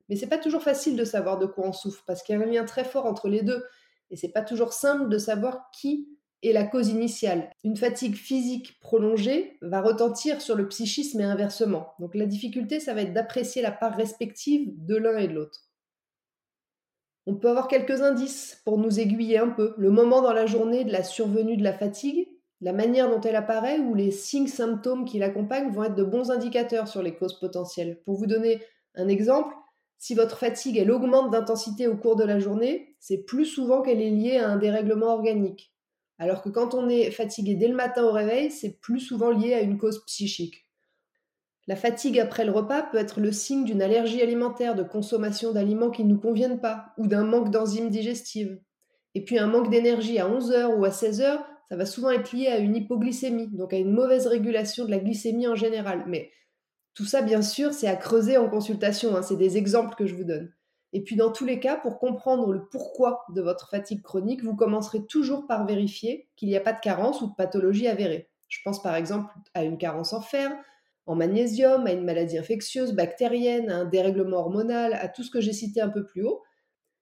Mais 0.09 0.15
c'est 0.15 0.25
pas 0.25 0.39
toujours 0.39 0.63
facile 0.63 0.95
de 0.95 1.05
savoir 1.05 1.37
de 1.37 1.45
quoi 1.45 1.67
on 1.67 1.73
souffre, 1.73 2.03
parce 2.07 2.23
qu'il 2.23 2.35
y 2.35 2.41
a 2.41 2.41
un 2.41 2.47
lien 2.47 2.65
très 2.65 2.83
fort 2.83 3.05
entre 3.05 3.29
les 3.29 3.43
deux, 3.43 3.63
et 4.09 4.15
c'est 4.15 4.29
pas 4.29 4.41
toujours 4.41 4.73
simple 4.73 5.09
de 5.09 5.19
savoir 5.19 5.69
qui 5.71 6.09
et 6.41 6.53
la 6.53 6.65
cause 6.65 6.89
initiale. 6.89 7.49
Une 7.63 7.77
fatigue 7.77 8.15
physique 8.15 8.79
prolongée 8.79 9.57
va 9.61 9.81
retentir 9.81 10.41
sur 10.41 10.55
le 10.55 10.67
psychisme 10.67 11.19
et 11.19 11.25
inversement. 11.25 11.93
Donc 11.99 12.15
la 12.15 12.25
difficulté, 12.25 12.79
ça 12.79 12.93
va 12.93 13.01
être 13.01 13.13
d'apprécier 13.13 13.61
la 13.61 13.71
part 13.71 13.95
respective 13.95 14.71
de 14.85 14.95
l'un 14.95 15.17
et 15.17 15.27
de 15.27 15.33
l'autre. 15.33 15.69
On 17.25 17.35
peut 17.35 17.49
avoir 17.49 17.67
quelques 17.67 18.01
indices 18.01 18.61
pour 18.65 18.77
nous 18.77 18.99
aiguiller 18.99 19.37
un 19.37 19.49
peu. 19.49 19.75
Le 19.77 19.91
moment 19.91 20.21
dans 20.21 20.33
la 20.33 20.45
journée 20.45 20.83
de 20.83 20.91
la 20.91 21.03
survenue 21.03 21.57
de 21.57 21.63
la 21.63 21.73
fatigue, 21.73 22.27
la 22.61 22.73
manière 22.73 23.09
dont 23.09 23.21
elle 23.21 23.35
apparaît 23.35 23.79
ou 23.79 23.93
les 23.93 24.11
signes 24.11 24.47
symptômes 24.47 25.05
qui 25.05 25.19
l'accompagnent 25.19 25.71
vont 25.71 25.83
être 25.83 25.95
de 25.95 26.03
bons 26.03 26.31
indicateurs 26.31 26.87
sur 26.87 27.03
les 27.03 27.15
causes 27.15 27.39
potentielles. 27.39 28.01
Pour 28.05 28.15
vous 28.15 28.25
donner 28.25 28.61
un 28.95 29.07
exemple, 29.07 29.53
si 29.97 30.15
votre 30.15 30.37
fatigue 30.37 30.77
elle 30.77 30.91
augmente 30.91 31.29
d'intensité 31.29 31.87
au 31.87 31.97
cours 31.97 32.15
de 32.15 32.23
la 32.23 32.39
journée, 32.39 32.95
c'est 32.99 33.19
plus 33.19 33.45
souvent 33.45 33.81
qu'elle 33.81 34.01
est 34.01 34.09
liée 34.09 34.37
à 34.37 34.49
un 34.49 34.57
dérèglement 34.57 35.13
organique. 35.13 35.73
Alors 36.19 36.41
que 36.41 36.49
quand 36.49 36.73
on 36.73 36.89
est 36.89 37.11
fatigué 37.11 37.55
dès 37.55 37.69
le 37.69 37.75
matin 37.75 38.03
au 38.03 38.11
réveil, 38.11 38.51
c'est 38.51 38.79
plus 38.79 38.99
souvent 38.99 39.31
lié 39.31 39.53
à 39.53 39.61
une 39.61 39.77
cause 39.77 40.03
psychique. 40.05 40.67
La 41.65 41.75
fatigue 41.75 42.19
après 42.19 42.45
le 42.45 42.51
repas 42.51 42.83
peut 42.83 42.97
être 42.97 43.21
le 43.21 43.31
signe 43.31 43.63
d'une 43.63 43.81
allergie 43.81 44.21
alimentaire, 44.21 44.75
de 44.75 44.83
consommation 44.83 45.53
d'aliments 45.53 45.91
qui 45.91 46.03
ne 46.03 46.09
nous 46.09 46.19
conviennent 46.19 46.59
pas, 46.59 46.93
ou 46.97 47.07
d'un 47.07 47.23
manque 47.23 47.51
d'enzymes 47.51 47.89
digestives. 47.89 48.59
Et 49.15 49.23
puis 49.23 49.39
un 49.39 49.47
manque 49.47 49.69
d'énergie 49.69 50.19
à 50.19 50.27
11h 50.27 50.75
ou 50.75 50.83
à 50.83 50.89
16h, 50.89 51.39
ça 51.69 51.75
va 51.75 51.85
souvent 51.85 52.09
être 52.09 52.33
lié 52.33 52.47
à 52.47 52.57
une 52.57 52.75
hypoglycémie, 52.75 53.47
donc 53.55 53.73
à 53.73 53.77
une 53.77 53.93
mauvaise 53.93 54.27
régulation 54.27 54.85
de 54.85 54.91
la 54.91 54.97
glycémie 54.97 55.47
en 55.47 55.55
général. 55.55 56.03
Mais 56.07 56.31
tout 56.95 57.05
ça, 57.05 57.21
bien 57.21 57.41
sûr, 57.41 57.73
c'est 57.73 57.87
à 57.87 57.95
creuser 57.95 58.37
en 58.37 58.49
consultation, 58.49 59.15
hein. 59.15 59.21
c'est 59.21 59.37
des 59.37 59.57
exemples 59.57 59.95
que 59.95 60.05
je 60.05 60.15
vous 60.15 60.23
donne. 60.25 60.51
Et 60.93 61.03
puis 61.03 61.15
dans 61.15 61.31
tous 61.31 61.45
les 61.45 61.59
cas, 61.59 61.77
pour 61.77 61.99
comprendre 61.99 62.51
le 62.51 62.67
pourquoi 62.67 63.25
de 63.29 63.41
votre 63.41 63.69
fatigue 63.69 64.01
chronique, 64.01 64.43
vous 64.43 64.55
commencerez 64.55 65.05
toujours 65.05 65.45
par 65.45 65.65
vérifier 65.65 66.27
qu'il 66.35 66.49
n'y 66.49 66.57
a 66.57 66.61
pas 66.61 66.73
de 66.73 66.79
carence 66.79 67.21
ou 67.21 67.27
de 67.27 67.35
pathologie 67.35 67.87
avérée. 67.87 68.29
Je 68.47 68.59
pense 68.63 68.81
par 68.81 68.95
exemple 68.95 69.31
à 69.53 69.63
une 69.63 69.77
carence 69.77 70.13
en 70.13 70.21
fer, 70.21 70.51
en 71.05 71.15
magnésium, 71.15 71.85
à 71.85 71.91
une 71.91 72.03
maladie 72.03 72.37
infectieuse, 72.37 72.93
bactérienne, 72.93 73.69
à 73.69 73.77
un 73.77 73.85
dérèglement 73.85 74.37
hormonal, 74.37 74.93
à 74.93 75.07
tout 75.07 75.23
ce 75.23 75.31
que 75.31 75.41
j'ai 75.41 75.53
cité 75.53 75.81
un 75.81 75.89
peu 75.89 76.05
plus 76.05 76.23
haut. 76.23 76.41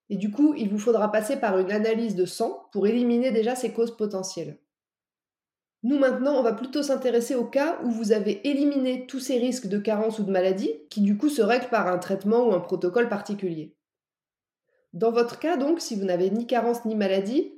Et 0.09 0.17
du 0.17 0.31
coup, 0.31 0.53
il 0.55 0.69
vous 0.69 0.79
faudra 0.79 1.11
passer 1.11 1.37
par 1.37 1.57
une 1.57 1.71
analyse 1.71 2.15
de 2.15 2.25
sang 2.25 2.67
pour 2.71 2.87
éliminer 2.87 3.31
déjà 3.31 3.55
ces 3.55 3.73
causes 3.73 3.95
potentielles. 3.95 4.59
Nous 5.83 5.99
maintenant, 5.99 6.35
on 6.37 6.43
va 6.43 6.53
plutôt 6.53 6.83
s'intéresser 6.83 7.35
au 7.35 7.45
cas 7.45 7.79
où 7.83 7.91
vous 7.91 8.11
avez 8.11 8.45
éliminé 8.47 9.05
tous 9.07 9.19
ces 9.19 9.37
risques 9.37 9.67
de 9.67 9.77
carence 9.77 10.19
ou 10.19 10.23
de 10.23 10.31
maladie, 10.31 10.73
qui 10.89 11.01
du 11.01 11.17
coup 11.17 11.29
se 11.29 11.41
règlent 11.41 11.69
par 11.69 11.87
un 11.87 11.97
traitement 11.97 12.47
ou 12.47 12.53
un 12.53 12.59
protocole 12.59 13.09
particulier. 13.09 13.76
Dans 14.97 15.11
votre 15.11 15.37
cas, 15.37 15.57
donc, 15.57 15.79
si 15.79 15.95
vous 15.95 16.05
n'avez 16.05 16.31
ni 16.31 16.47
carence 16.47 16.83
ni 16.83 16.95
maladie, 16.95 17.53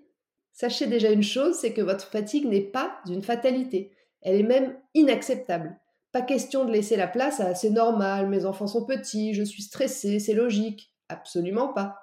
sachez 0.51 0.87
déjà 0.87 1.09
une 1.09 1.23
chose, 1.23 1.55
c'est 1.55 1.71
que 1.71 1.79
votre 1.79 2.03
fatigue 2.03 2.45
n'est 2.45 2.59
pas 2.59 2.99
une 3.07 3.23
fatalité. 3.23 3.95
Elle 4.21 4.41
est 4.41 4.43
même 4.43 4.77
inacceptable. 4.93 5.79
Pas 6.11 6.21
question 6.21 6.65
de 6.65 6.71
laisser 6.73 6.97
la 6.97 7.07
place 7.07 7.39
à 7.39 7.55
c'est 7.55 7.69
normal, 7.69 8.27
mes 8.27 8.43
enfants 8.43 8.67
sont 8.67 8.85
petits, 8.85 9.33
je 9.33 9.43
suis 9.43 9.63
stressé, 9.63 10.19
c'est 10.19 10.33
logique. 10.33 10.91
Absolument 11.07 11.69
pas. 11.69 11.95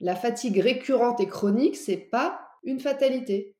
La 0.00 0.16
fatigue 0.16 0.58
récurrente 0.58 1.20
et 1.20 1.28
chronique, 1.28 1.76
c'est 1.76 1.98
pas 1.98 2.40
une 2.62 2.80
fatalité. 2.80 3.56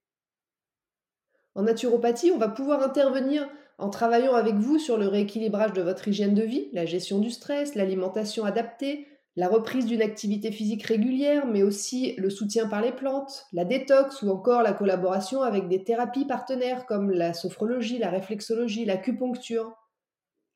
En 1.54 1.64
naturopathie, 1.64 2.30
on 2.30 2.38
va 2.38 2.49
pouvoir 2.49 2.82
intervenir 2.82 3.47
en 3.76 3.90
travaillant 3.90 4.32
avec 4.35 4.54
vous 4.54 4.78
sur 4.78 4.97
le 4.97 5.08
rééquilibrage 5.08 5.75
de 5.75 5.82
votre 5.82 6.08
hygiène 6.08 6.35
de 6.35 6.42
vie, 6.42 6.70
la 6.73 6.87
gestion 6.87 7.18
du 7.18 7.30
stress, 7.30 7.75
l'alimentation 7.75 8.47
adaptée, 8.47 9.06
la 9.38 9.47
reprise 9.47 9.87
d'une 9.87 10.02
activité 10.02 10.50
physique 10.50 10.83
régulière, 10.83 11.47
mais 11.47 11.62
aussi 11.62 12.16
le 12.16 12.28
soutien 12.28 12.66
par 12.66 12.83
les 12.83 12.90
plantes, 12.90 13.47
la 13.52 13.64
détox 13.64 14.23
ou 14.23 14.30
encore 14.30 14.64
la 14.64 14.73
collaboration 14.73 15.42
avec 15.42 15.68
des 15.68 15.85
thérapies 15.85 16.25
partenaires 16.25 16.87
comme 16.87 17.12
la 17.12 17.33
sophrologie, 17.33 17.99
la 17.99 18.11
réflexologie, 18.11 18.85
l'acupuncture. 18.85 19.73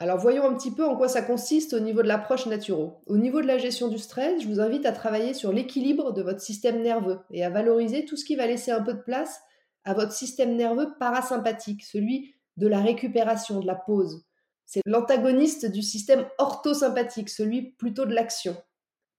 Alors 0.01 0.19
voyons 0.19 0.45
un 0.45 0.55
petit 0.55 0.73
peu 0.73 0.85
en 0.85 0.97
quoi 0.97 1.07
ça 1.07 1.23
consiste 1.23 1.75
au 1.75 1.79
niveau 1.79 2.03
de 2.03 2.09
l'approche 2.09 2.47
naturo. 2.47 3.05
Au 3.07 3.19
niveau 3.19 3.41
de 3.41 3.47
la 3.47 3.57
gestion 3.57 3.87
du 3.87 3.99
stress, 3.99 4.43
je 4.43 4.49
vous 4.49 4.59
invite 4.59 4.85
à 4.85 4.91
travailler 4.91 5.33
sur 5.33 5.53
l'équilibre 5.53 6.13
de 6.13 6.23
votre 6.23 6.41
système 6.41 6.83
nerveux 6.83 7.21
et 7.31 7.45
à 7.45 7.51
valoriser 7.51 8.05
tout 8.05 8.17
ce 8.17 8.25
qui 8.25 8.35
va 8.35 8.49
laisser 8.49 8.73
un 8.73 8.83
peu 8.83 8.95
de 8.95 9.03
place 9.03 9.39
à 9.85 9.95
votre 9.95 10.11
système 10.11 10.57
nerveux 10.57 10.89
parasympathique, 10.99 11.85
celui 11.85 12.35
de 12.57 12.67
la 12.67 12.81
récupération, 12.81 13.61
de 13.61 13.67
la 13.69 13.77
pause. 13.77 14.25
C'est 14.67 14.83
l'antagoniste 14.87 15.67
du 15.67 15.83
système 15.83 16.27
orthosympathique, 16.39 17.29
celui 17.29 17.75
plutôt 17.75 18.07
de 18.07 18.15
l'action. 18.15 18.57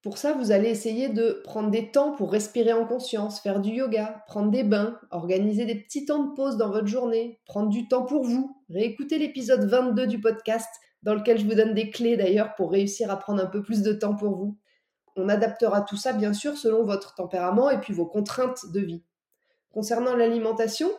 Pour 0.04 0.18
ça, 0.18 0.34
vous 0.34 0.52
allez 0.52 0.68
essayer 0.70 1.08
de 1.08 1.42
prendre 1.46 1.72
des 1.72 1.90
temps 1.90 2.12
pour 2.12 2.30
respirer 2.30 2.74
en 2.74 2.86
conscience, 2.86 3.40
faire 3.40 3.62
du 3.62 3.70
yoga, 3.70 4.22
prendre 4.28 4.52
des 4.52 4.66
bains, 4.66 5.00
organiser 5.12 5.64
des 5.64 5.76
petits 5.76 6.06
temps 6.06 6.26
de 6.26 6.36
pause 6.36 6.58
dans 6.58 6.70
votre 6.70 6.88
journée, 6.88 7.40
prendre 7.46 7.70
du 7.70 7.88
temps 7.88 8.04
pour 8.04 8.26
vous, 8.26 8.54
réécouter 8.70 9.18
l'épisode 9.18 9.64
22 9.64 10.06
du 10.08 10.20
podcast 10.20 10.68
dans 11.04 11.16
lequel 11.16 11.40
je 11.40 11.46
vous 11.46 11.56
donne 11.56 11.74
des 11.74 11.90
clés 11.90 12.18
d'ailleurs 12.18 12.54
pour 12.56 12.72
réussir 12.72 13.10
à 13.10 13.18
prendre 13.18 13.42
un 13.42 13.46
peu 13.46 13.64
plus 13.64 13.82
de 13.82 13.94
temps 13.94 14.14
pour 14.14 14.36
vous. 14.36 14.58
On 15.16 15.30
adaptera 15.30 15.80
tout 15.80 15.96
ça 15.96 16.12
bien 16.12 16.34
sûr 16.34 16.58
selon 16.58 16.84
votre 16.84 17.16
tempérament 17.16 17.70
et 17.70 17.80
puis 17.80 17.94
vos 17.94 18.06
contraintes 18.06 18.74
de 18.74 18.82
vie. 18.82 19.06
Concernant 19.72 20.18
l'alimentation, 20.18 20.92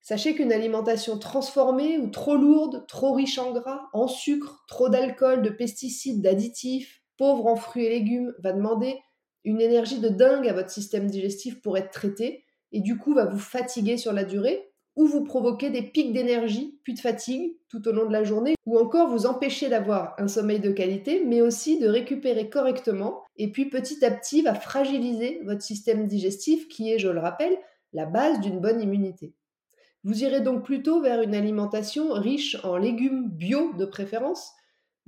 sachez 0.00 0.34
qu'une 0.34 0.52
alimentation 0.54 1.18
transformée 1.18 1.98
ou 1.98 2.08
trop 2.08 2.36
lourde, 2.36 2.86
trop 2.88 3.12
riche 3.12 3.38
en 3.38 3.52
gras, 3.52 3.82
en 3.92 4.08
sucre, 4.08 4.64
trop 4.68 4.88
d'alcool, 4.88 5.42
de 5.42 5.50
pesticides, 5.50 6.22
d'additifs, 6.22 7.02
pauvre 7.18 7.46
en 7.46 7.56
fruits 7.56 7.84
et 7.84 7.90
légumes, 7.90 8.32
va 8.38 8.52
demander 8.52 8.98
une 9.44 9.60
énergie 9.60 9.98
de 9.98 10.08
dingue 10.08 10.48
à 10.48 10.52
votre 10.52 10.70
système 10.70 11.06
digestif 11.06 11.60
pour 11.60 11.76
être 11.76 11.90
traité 11.90 12.44
et 12.72 12.80
du 12.80 12.96
coup 12.98 13.14
va 13.14 13.26
vous 13.26 13.38
fatiguer 13.38 13.96
sur 13.96 14.12
la 14.12 14.24
durée 14.24 14.70
ou 14.96 15.06
vous 15.06 15.22
provoquer 15.22 15.70
des 15.70 15.82
pics 15.82 16.12
d'énergie 16.12 16.80
puis 16.82 16.94
de 16.94 16.98
fatigue 16.98 17.56
tout 17.68 17.86
au 17.86 17.92
long 17.92 18.06
de 18.06 18.12
la 18.12 18.24
journée 18.24 18.54
ou 18.66 18.78
encore 18.78 19.08
vous 19.08 19.26
empêcher 19.26 19.68
d'avoir 19.68 20.14
un 20.18 20.28
sommeil 20.28 20.60
de 20.60 20.72
qualité 20.72 21.22
mais 21.24 21.40
aussi 21.40 21.78
de 21.78 21.88
récupérer 21.88 22.50
correctement 22.50 23.22
et 23.36 23.52
puis 23.52 23.66
petit 23.66 24.04
à 24.04 24.10
petit 24.10 24.42
va 24.42 24.54
fragiliser 24.54 25.40
votre 25.44 25.62
système 25.62 26.06
digestif 26.06 26.68
qui 26.68 26.92
est, 26.92 26.98
je 26.98 27.08
le 27.08 27.20
rappelle, 27.20 27.56
la 27.92 28.06
base 28.06 28.40
d'une 28.40 28.60
bonne 28.60 28.82
immunité. 28.82 29.34
Vous 30.04 30.22
irez 30.22 30.40
donc 30.40 30.64
plutôt 30.64 31.00
vers 31.00 31.22
une 31.22 31.34
alimentation 31.34 32.12
riche 32.12 32.56
en 32.64 32.76
légumes 32.76 33.28
bio 33.28 33.72
de 33.74 33.84
préférence, 33.84 34.52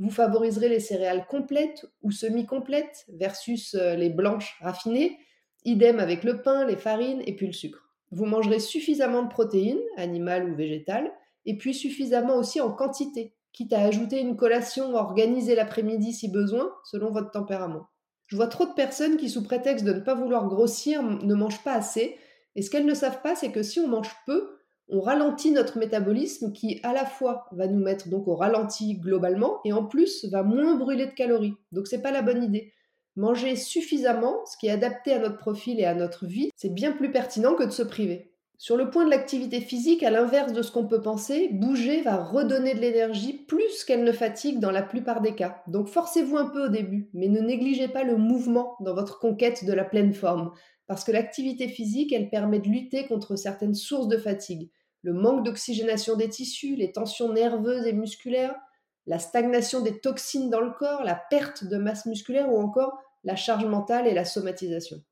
vous 0.00 0.10
favoriserez 0.10 0.70
les 0.70 0.80
céréales 0.80 1.26
complètes 1.26 1.84
ou 2.02 2.10
semi-complètes 2.10 3.06
versus 3.12 3.74
euh, 3.74 3.94
les 3.96 4.08
blanches 4.08 4.56
raffinées. 4.62 5.18
Idem 5.66 6.00
avec 6.00 6.24
le 6.24 6.40
pain, 6.40 6.64
les 6.64 6.78
farines 6.78 7.22
et 7.26 7.36
puis 7.36 7.46
le 7.46 7.52
sucre. 7.52 7.86
Vous 8.10 8.24
mangerez 8.24 8.60
suffisamment 8.60 9.22
de 9.22 9.28
protéines, 9.28 9.78
animales 9.98 10.50
ou 10.50 10.56
végétales, 10.56 11.12
et 11.44 11.58
puis 11.58 11.74
suffisamment 11.74 12.36
aussi 12.36 12.62
en 12.62 12.72
quantité, 12.72 13.34
quitte 13.52 13.74
à 13.74 13.82
ajouter 13.82 14.20
une 14.20 14.36
collation 14.36 14.94
organisée 14.94 15.54
l'après-midi 15.54 16.14
si 16.14 16.28
besoin, 16.28 16.72
selon 16.84 17.10
votre 17.10 17.30
tempérament. 17.30 17.86
Je 18.26 18.36
vois 18.36 18.48
trop 18.48 18.64
de 18.64 18.72
personnes 18.72 19.18
qui, 19.18 19.28
sous 19.28 19.42
prétexte 19.42 19.84
de 19.84 19.92
ne 19.92 20.00
pas 20.00 20.14
vouloir 20.14 20.48
grossir, 20.48 21.02
ne 21.02 21.34
mangent 21.34 21.62
pas 21.62 21.74
assez, 21.74 22.16
et 22.56 22.62
ce 22.62 22.70
qu'elles 22.70 22.86
ne 22.86 22.94
savent 22.94 23.20
pas, 23.20 23.36
c'est 23.36 23.52
que 23.52 23.62
si 23.62 23.80
on 23.80 23.88
mange 23.88 24.10
peu, 24.24 24.59
on 24.92 25.00
ralentit 25.00 25.52
notre 25.52 25.78
métabolisme 25.78 26.52
qui 26.52 26.80
à 26.82 26.92
la 26.92 27.04
fois 27.04 27.46
va 27.52 27.66
nous 27.68 27.82
mettre 27.82 28.08
donc 28.08 28.26
au 28.26 28.34
ralenti 28.34 28.94
globalement 28.94 29.60
et 29.64 29.72
en 29.72 29.84
plus 29.84 30.24
va 30.26 30.42
moins 30.42 30.74
brûler 30.74 31.06
de 31.06 31.12
calories. 31.12 31.54
Donc 31.72 31.86
c'est 31.86 32.02
pas 32.02 32.10
la 32.10 32.22
bonne 32.22 32.42
idée. 32.42 32.72
Manger 33.16 33.56
suffisamment, 33.56 34.44
ce 34.46 34.56
qui 34.56 34.66
est 34.66 34.72
adapté 34.72 35.12
à 35.12 35.18
notre 35.18 35.38
profil 35.38 35.78
et 35.80 35.84
à 35.84 35.94
notre 35.94 36.26
vie, 36.26 36.50
c'est 36.56 36.72
bien 36.72 36.92
plus 36.92 37.10
pertinent 37.10 37.54
que 37.54 37.64
de 37.64 37.70
se 37.70 37.82
priver. 37.82 38.32
Sur 38.56 38.76
le 38.76 38.90
point 38.90 39.04
de 39.04 39.10
l'activité 39.10 39.60
physique, 39.60 40.02
à 40.02 40.10
l'inverse 40.10 40.52
de 40.52 40.60
ce 40.60 40.70
qu'on 40.70 40.86
peut 40.86 41.00
penser, 41.00 41.48
bouger 41.52 42.02
va 42.02 42.22
redonner 42.22 42.74
de 42.74 42.80
l'énergie 42.80 43.32
plus 43.32 43.84
qu'elle 43.84 44.04
ne 44.04 44.12
fatigue 44.12 44.60
dans 44.60 44.70
la 44.70 44.82
plupart 44.82 45.22
des 45.22 45.34
cas. 45.34 45.62
Donc 45.66 45.88
forcez-vous 45.88 46.36
un 46.36 46.46
peu 46.46 46.66
au 46.66 46.68
début, 46.68 47.08
mais 47.14 47.28
ne 47.28 47.40
négligez 47.40 47.88
pas 47.88 48.04
le 48.04 48.16
mouvement 48.16 48.76
dans 48.80 48.94
votre 48.94 49.18
conquête 49.18 49.64
de 49.64 49.72
la 49.72 49.84
pleine 49.84 50.12
forme, 50.12 50.52
parce 50.86 51.04
que 51.04 51.12
l'activité 51.12 51.68
physique, 51.68 52.12
elle 52.12 52.28
permet 52.28 52.58
de 52.58 52.68
lutter 52.68 53.06
contre 53.06 53.34
certaines 53.36 53.74
sources 53.74 54.08
de 54.08 54.18
fatigue 54.18 54.70
le 55.02 55.12
manque 55.12 55.44
d'oxygénation 55.44 56.16
des 56.16 56.28
tissus, 56.28 56.76
les 56.76 56.92
tensions 56.92 57.32
nerveuses 57.32 57.86
et 57.86 57.92
musculaires, 57.92 58.54
la 59.06 59.18
stagnation 59.18 59.80
des 59.80 59.98
toxines 60.00 60.50
dans 60.50 60.60
le 60.60 60.72
corps, 60.72 61.02
la 61.04 61.20
perte 61.30 61.64
de 61.64 61.76
masse 61.76 62.06
musculaire 62.06 62.52
ou 62.52 62.58
encore 62.58 62.98
la 63.24 63.36
charge 63.36 63.64
mentale 63.64 64.06
et 64.06 64.14
la 64.14 64.24
somatisation. 64.24 65.02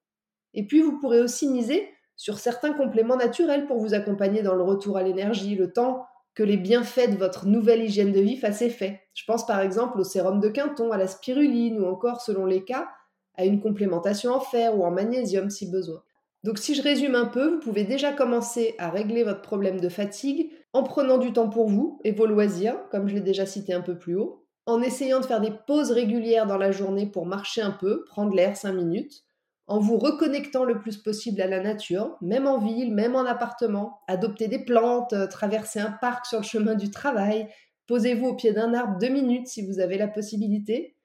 Et 0.55 0.67
puis 0.67 0.81
vous 0.81 0.99
pourrez 0.99 1.21
aussi 1.21 1.49
miser 1.49 1.89
sur 2.17 2.39
certains 2.39 2.73
compléments 2.73 3.17
naturels 3.17 3.67
pour 3.67 3.79
vous 3.79 3.95
accompagner 3.95 4.43
dans 4.43 4.55
le 4.55 4.63
retour 4.63 4.97
à 4.97 5.03
l'énergie, 5.03 5.55
le 5.55 5.73
temps 5.73 6.05
que 6.35 6.43
les 6.43 6.57
bienfaits 6.57 7.11
de 7.11 7.17
votre 7.17 7.47
nouvelle 7.47 7.83
hygiène 7.83 8.13
de 8.13 8.21
vie 8.21 8.37
fassent 8.37 8.63
effet. 8.63 9.03
Je 9.15 9.25
pense 9.27 9.47
par 9.47 9.61
exemple 9.61 9.99
au 9.99 10.05
sérum 10.05 10.41
de 10.41 10.49
Quinton, 10.49 10.93
à 10.93 10.97
la 10.97 11.07
spiruline 11.07 11.81
ou 11.81 11.87
encore, 11.87 12.21
selon 12.21 12.47
les 12.47 12.65
cas, 12.65 12.89
à 13.37 13.45
une 13.45 13.61
complémentation 13.61 14.33
en 14.33 14.41
fer 14.41 14.77
ou 14.77 14.85
en 14.85 14.91
magnésium 14.91 15.51
si 15.51 15.71
besoin. 15.71 16.03
Donc 16.45 16.59
si 16.59 16.75
je 16.75 16.83
résume 16.83 17.15
un 17.15 17.27
peu, 17.27 17.55
vous 17.55 17.61
pouvez 17.61 17.85
déjà 17.85 18.13
commencer 18.13 18.75
à 18.79 18.91
régler 18.91 19.25
votre 19.25 19.43
problème 19.43 19.81
de 19.81 19.89
fatigue 19.89 20.51
en 20.73 20.83
prenant 20.83 21.19
du 21.19 21.33
temps 21.33 21.49
pour 21.49 21.69
vous 21.69 22.01
et 22.05 22.13
vos 22.13 22.27
loisirs, 22.27 22.77
comme 22.91 23.09
je 23.09 23.15
l'ai 23.15 23.21
déjà 23.21 23.45
cité 23.45 23.73
un 23.73 23.81
peu 23.81 23.99
plus 23.99 24.17
haut, 24.17 24.45
en 24.67 24.83
essayant 24.83 25.21
de 25.21 25.27
faire 25.27 25.41
des 25.41 25.53
pauses 25.67 25.91
régulières 25.91 26.47
dans 26.47 26.59
la 26.59 26.71
journée 26.71 27.07
pour 27.07 27.27
marcher 27.27 27.63
un 27.63 27.71
peu, 27.71 28.05
prendre 28.05 28.35
l'air 28.35 28.57
5 28.57 28.73
minutes, 28.73 29.25
en 29.67 29.81
vous 29.81 29.99
reconnectant 29.99 30.65
le 30.65 30.79
plus 30.79 30.97
possible 30.97 31.41
à 31.41 31.47
la 31.47 31.61
nature, 31.61 32.17
même 32.21 32.47
en 32.47 32.59
ville, 32.59 32.95
même 32.95 33.17
en 33.17 33.27
appartement, 33.27 34.01
adopter 34.09 34.49
des 34.49 34.65
plantes, 34.65 35.13
euh, 35.13 35.27
traverser 35.27 35.81
un 35.81 35.91
parc 35.91 36.27
sur 36.27 36.39
le 36.39 36.45
chemin 36.45 36.75
du 36.75 36.91
travail, 36.91 37.49
posez-vous 37.87 38.29
au 38.29 38.35
pied 38.35 38.53
d'un 38.53 38.73
arbre 38.75 38.99
deux 38.99 39.09
minutes 39.09 39.49
si 39.49 39.67
vous 39.67 39.81
avez 39.81 39.99
la 39.99 40.09
possibilité, 40.09 40.97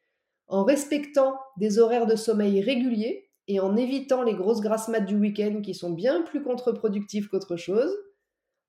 en 0.48 0.64
respectant 0.64 1.38
des 1.58 1.80
horaires 1.80 2.06
de 2.06 2.16
sommeil 2.16 2.62
réguliers, 2.62 3.30
et 3.48 3.60
en 3.60 3.76
évitant 3.76 4.24
les 4.24 4.36
grosses 4.36 4.62
grasses 4.62 4.88
mat 4.88 5.02
du 5.02 5.16
week-end 5.16 5.62
qui 5.62 5.74
sont 5.74 5.92
bien 5.92 6.22
plus 6.22 6.44
contre-productives 6.44 7.30
qu'autre 7.30 7.58
chose, 7.58 7.92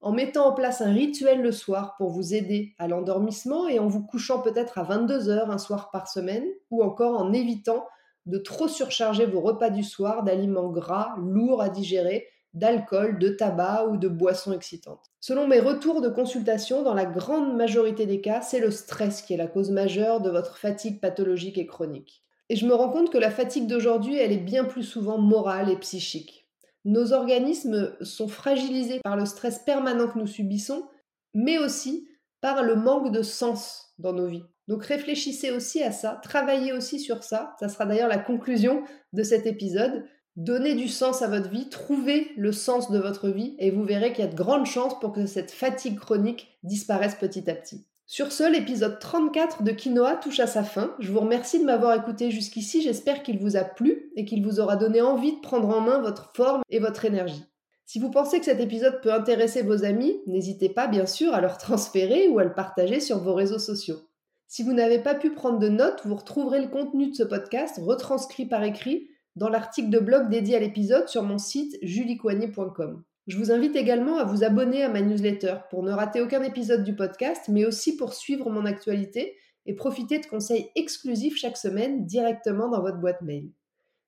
en 0.01 0.13
mettant 0.13 0.49
en 0.49 0.53
place 0.53 0.83
un 0.83 0.93
rituel 0.93 1.41
le 1.41 1.53
soir 1.53 1.95
pour 1.97 2.11
vous 2.11 2.35
aider 2.35 2.75
à 2.79 2.89
l'endormissement 2.89 3.69
et 3.69 3.79
en 3.79 3.87
vous 3.87 4.05
couchant 4.05 4.43
peut-être 4.43 4.79
à 4.79 4.83
22 4.83 5.31
heures 5.31 5.51
un 5.51 5.59
soir 5.59 5.91
par 5.91 6.09
semaine, 6.09 6.45
ou 6.71 6.83
encore 6.83 7.19
en 7.19 7.33
évitant 7.33 7.87
de 8.27 8.39
trop 8.39 8.69
surcharger 8.69 9.27
vos 9.27 9.41
repas 9.41 9.71
du 9.71 9.83
soir 9.83 10.23
d'aliments 10.23 10.71
gras, 10.71 11.15
lourds 11.19 11.63
à 11.63 11.69
digérer, 11.69 12.27
d'alcool, 12.55 13.19
de 13.19 13.31
tabac 13.31 13.87
ou 13.87 13.97
de 13.97 14.09
boissons 14.09 14.53
excitantes. 14.53 15.11
Selon 15.21 15.47
mes 15.47 15.61
retours 15.61 16.01
de 16.01 16.09
consultation, 16.09 16.83
dans 16.83 16.95
la 16.95 17.05
grande 17.05 17.57
majorité 17.57 18.07
des 18.07 18.21
cas, 18.21 18.43
c'est 18.43 18.61
le 18.61 18.71
stress 18.71 19.23
qui 19.23 19.35
est 19.35 19.39
la 19.39 19.49
cause 19.49 19.71
majeure 19.71 20.21
de 20.21 20.31
votre 20.31 20.57
fatigue 20.57 21.01
pathologique 21.01 21.59
et 21.59 21.67
chronique. 21.67 22.24
Et 22.49 22.57
je 22.57 22.67
me 22.67 22.75
rends 22.75 22.91
compte 22.91 23.11
que 23.11 23.19
la 23.19 23.31
fatigue 23.31 23.67
d'aujourd'hui, 23.67 24.17
elle 24.17 24.33
est 24.33 24.37
bien 24.37 24.65
plus 24.65 24.83
souvent 24.83 25.19
morale 25.19 25.71
et 25.71 25.79
psychique. 25.79 26.45
Nos 26.85 27.13
organismes 27.15 27.97
sont 28.03 28.29
fragilisés 28.29 29.01
par 29.03 29.17
le 29.17 29.25
stress 29.25 29.61
permanent 29.61 30.09
que 30.09 30.19
nous 30.19 30.27
subissons, 30.27 30.87
mais 31.33 31.59
aussi 31.59 32.07
par 32.43 32.63
le 32.63 32.77
manque 32.77 33.11
de 33.11 33.23
sens 33.23 33.95
dans 33.99 34.13
nos 34.13 34.27
vies. 34.27 34.45
Donc 34.69 34.85
réfléchissez 34.85 35.51
aussi 35.51 35.83
à 35.83 35.93
ça, 35.93 36.21
travaillez 36.23 36.73
aussi 36.73 37.01
sur 37.01 37.23
ça, 37.23 37.55
ça 37.59 37.69
sera 37.69 37.87
d'ailleurs 37.87 38.09
la 38.09 38.19
conclusion 38.19 38.83
de 39.13 39.23
cet 39.23 39.47
épisode. 39.47 40.05
Donnez 40.37 40.75
du 40.75 40.89
sens 40.89 41.23
à 41.23 41.29
votre 41.29 41.49
vie, 41.49 41.69
trouvez 41.69 42.33
le 42.37 42.53
sens 42.53 42.91
de 42.91 42.99
votre 42.99 43.29
vie 43.29 43.55
et 43.59 43.71
vous 43.71 43.85
verrez 43.85 44.13
qu'il 44.13 44.25
y 44.25 44.29
a 44.29 44.31
de 44.31 44.37
grandes 44.37 44.67
chances 44.67 44.99
pour 45.01 45.13
que 45.13 45.27
cette 45.27 45.53
fatigue 45.53 45.99
chronique 45.99 46.59
disparaisse 46.63 47.15
petit 47.15 47.49
à 47.49 47.55
petit. 47.55 47.87
Sur 48.07 48.33
ce, 48.33 48.51
l'épisode 48.51 48.99
34 48.99 49.63
de 49.63 49.71
Quinoa 49.71 50.17
touche 50.17 50.39
à 50.39 50.47
sa 50.47 50.63
fin. 50.63 50.95
Je 50.99 51.11
vous 51.11 51.21
remercie 51.21 51.59
de 51.59 51.65
m'avoir 51.65 51.97
écouté 51.97 52.31
jusqu'ici. 52.31 52.83
J'espère 52.83 53.23
qu'il 53.23 53.39
vous 53.39 53.57
a 53.57 53.65
plu 53.65 54.13
et 54.15 54.27
qu'il 54.27 54.45
vous 54.45 54.61
aura 54.61 54.77
donné 54.77 55.01
envie 55.01 55.37
de 55.37 55.41
prendre 55.41 55.71
en 55.71 55.81
main 55.81 56.01
votre 56.01 56.31
forme 56.35 56.63
et 56.69 56.81
votre 56.81 57.07
énergie. 57.07 57.45
Si 57.87 57.99
vous 57.99 58.11
pensez 58.11 58.39
que 58.39 58.45
cet 58.45 58.61
épisode 58.61 59.01
peut 59.01 59.13
intéresser 59.13 59.63
vos 59.63 59.85
amis, 59.85 60.21
n'hésitez 60.27 60.69
pas 60.69 60.87
bien 60.87 61.07
sûr 61.07 61.33
à 61.33 61.41
leur 61.41 61.57
transférer 61.59 62.29
ou 62.29 62.39
à 62.39 62.45
le 62.45 62.55
partager 62.55 63.01
sur 63.01 63.21
vos 63.21 63.35
réseaux 63.35 63.59
sociaux. 63.59 64.01
Si 64.49 64.63
vous 64.63 64.75
n'avez 64.75 64.99
pas 64.99 65.15
pu 65.15 65.31
prendre 65.31 65.59
de 65.59 65.69
notes, 65.69 66.03
vous 66.05 66.15
retrouverez 66.15 66.61
le 66.61 66.69
contenu 66.69 67.11
de 67.11 67.15
ce 67.15 67.23
podcast 67.23 67.81
retranscrit 67.83 68.47
par 68.47 68.63
écrit 68.65 69.09
dans 69.35 69.49
l'article 69.49 69.91
de 69.91 69.99
blog 69.99 70.29
dédié 70.29 70.57
à 70.57 70.61
l'épisode 70.61 71.09
sur 71.09 71.23
mon 71.23 71.39
site 71.39 71.77
juliecoignet.com. 71.83 73.03
Je 73.27 73.39
vous 73.39 73.51
invite 73.51 73.75
également 73.75 74.19
à 74.19 74.25
vous 74.25 74.45
abonner 74.45 74.85
à 74.85 74.91
ma 74.91 75.01
newsletter 75.01 75.57
pour 75.71 75.83
ne 75.83 75.93
rater 75.93 76.21
aucun 76.21 76.43
épisode 76.43 76.85
du 76.85 76.95
podcast, 76.95 77.45
mais 77.49 77.65
aussi 77.65 77.97
pour 77.97 78.13
suivre 78.13 78.51
mon 78.51 78.67
actualité 78.67 79.35
et 79.65 79.75
profiter 79.75 80.19
de 80.19 80.27
conseils 80.27 80.71
exclusifs 80.75 81.39
chaque 81.39 81.57
semaine 81.57 82.05
directement 82.05 82.69
dans 82.69 82.83
votre 82.83 82.99
boîte 82.99 83.23
mail. 83.23 83.51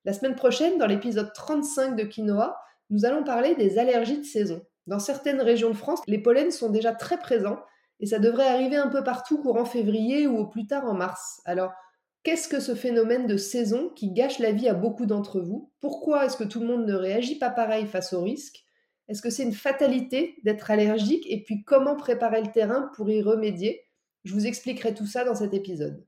La 0.05 0.13
semaine 0.13 0.35
prochaine, 0.35 0.77
dans 0.77 0.85
l'épisode 0.85 1.33
35 1.33 1.95
de 1.95 2.03
Quinoa, 2.03 2.55
nous 2.91 3.05
allons 3.05 3.23
parler 3.23 3.55
des 3.55 3.79
allergies 3.79 4.19
de 4.19 4.23
saison. 4.23 4.61
Dans 4.85 4.99
certaines 4.99 5.41
régions 5.41 5.71
de 5.71 5.75
France, 5.75 6.01
les 6.05 6.19
pollens 6.19 6.51
sont 6.51 6.69
déjà 6.69 6.93
très 6.93 7.17
présents 7.17 7.59
et 7.99 8.05
ça 8.05 8.19
devrait 8.19 8.47
arriver 8.47 8.77
un 8.77 8.87
peu 8.87 9.03
partout 9.03 9.41
courant 9.41 9.65
février 9.65 10.27
ou 10.27 10.37
au 10.37 10.45
plus 10.45 10.67
tard 10.67 10.85
en 10.85 10.93
mars. 10.93 11.41
Alors, 11.45 11.73
qu'est-ce 12.21 12.47
que 12.47 12.59
ce 12.59 12.75
phénomène 12.75 13.25
de 13.25 13.35
saison 13.35 13.89
qui 13.95 14.11
gâche 14.11 14.37
la 14.37 14.51
vie 14.51 14.69
à 14.69 14.75
beaucoup 14.75 15.07
d'entre 15.07 15.41
vous? 15.41 15.71
Pourquoi 15.81 16.25
est-ce 16.25 16.37
que 16.37 16.43
tout 16.43 16.59
le 16.59 16.67
monde 16.67 16.85
ne 16.85 16.93
réagit 16.93 17.39
pas 17.39 17.49
pareil 17.49 17.87
face 17.87 18.13
au 18.13 18.21
risque? 18.21 18.66
Est-ce 19.07 19.21
que 19.21 19.29
c'est 19.29 19.43
une 19.43 19.53
fatalité 19.53 20.35
d'être 20.43 20.69
allergique 20.69 21.25
Et 21.29 21.43
puis, 21.43 21.63
comment 21.63 21.95
préparer 21.95 22.41
le 22.41 22.51
terrain 22.51 22.91
pour 22.95 23.09
y 23.09 23.21
remédier? 23.21 23.83
Je 24.25 24.33
vous 24.33 24.47
expliquerai 24.47 24.93
tout 24.93 25.05
ça 25.05 25.23
dans 25.23 25.35
cet 25.35 25.53
épisode. 25.53 26.05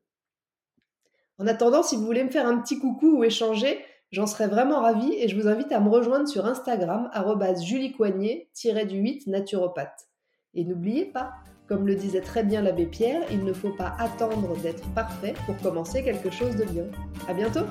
En 1.37 1.47
attendant, 1.47 1.83
si 1.83 1.95
vous 1.95 2.05
voulez 2.05 2.23
me 2.23 2.29
faire 2.29 2.45
un 2.45 2.57
petit 2.59 2.79
coucou 2.79 3.19
ou 3.19 3.23
échanger, 3.23 3.79
j'en 4.11 4.27
serais 4.27 4.47
vraiment 4.47 4.81
ravie 4.81 5.13
et 5.13 5.29
je 5.29 5.39
vous 5.39 5.47
invite 5.47 5.71
à 5.71 5.79
me 5.79 5.89
rejoindre 5.89 6.27
sur 6.27 6.45
Instagram, 6.45 7.09
juliecoignet-du-8 7.63 9.29
naturopathe. 9.29 10.09
Et 10.53 10.65
n'oubliez 10.65 11.05
pas, 11.05 11.31
comme 11.67 11.87
le 11.87 11.95
disait 11.95 12.21
très 12.21 12.43
bien 12.43 12.61
l'abbé 12.61 12.87
Pierre, 12.87 13.21
il 13.31 13.45
ne 13.45 13.53
faut 13.53 13.71
pas 13.71 13.95
attendre 13.99 14.59
d'être 14.61 14.93
parfait 14.93 15.33
pour 15.45 15.55
commencer 15.57 16.03
quelque 16.03 16.31
chose 16.31 16.57
de 16.57 16.65
bien. 16.65 16.85
À 17.27 17.33
bientôt! 17.33 17.65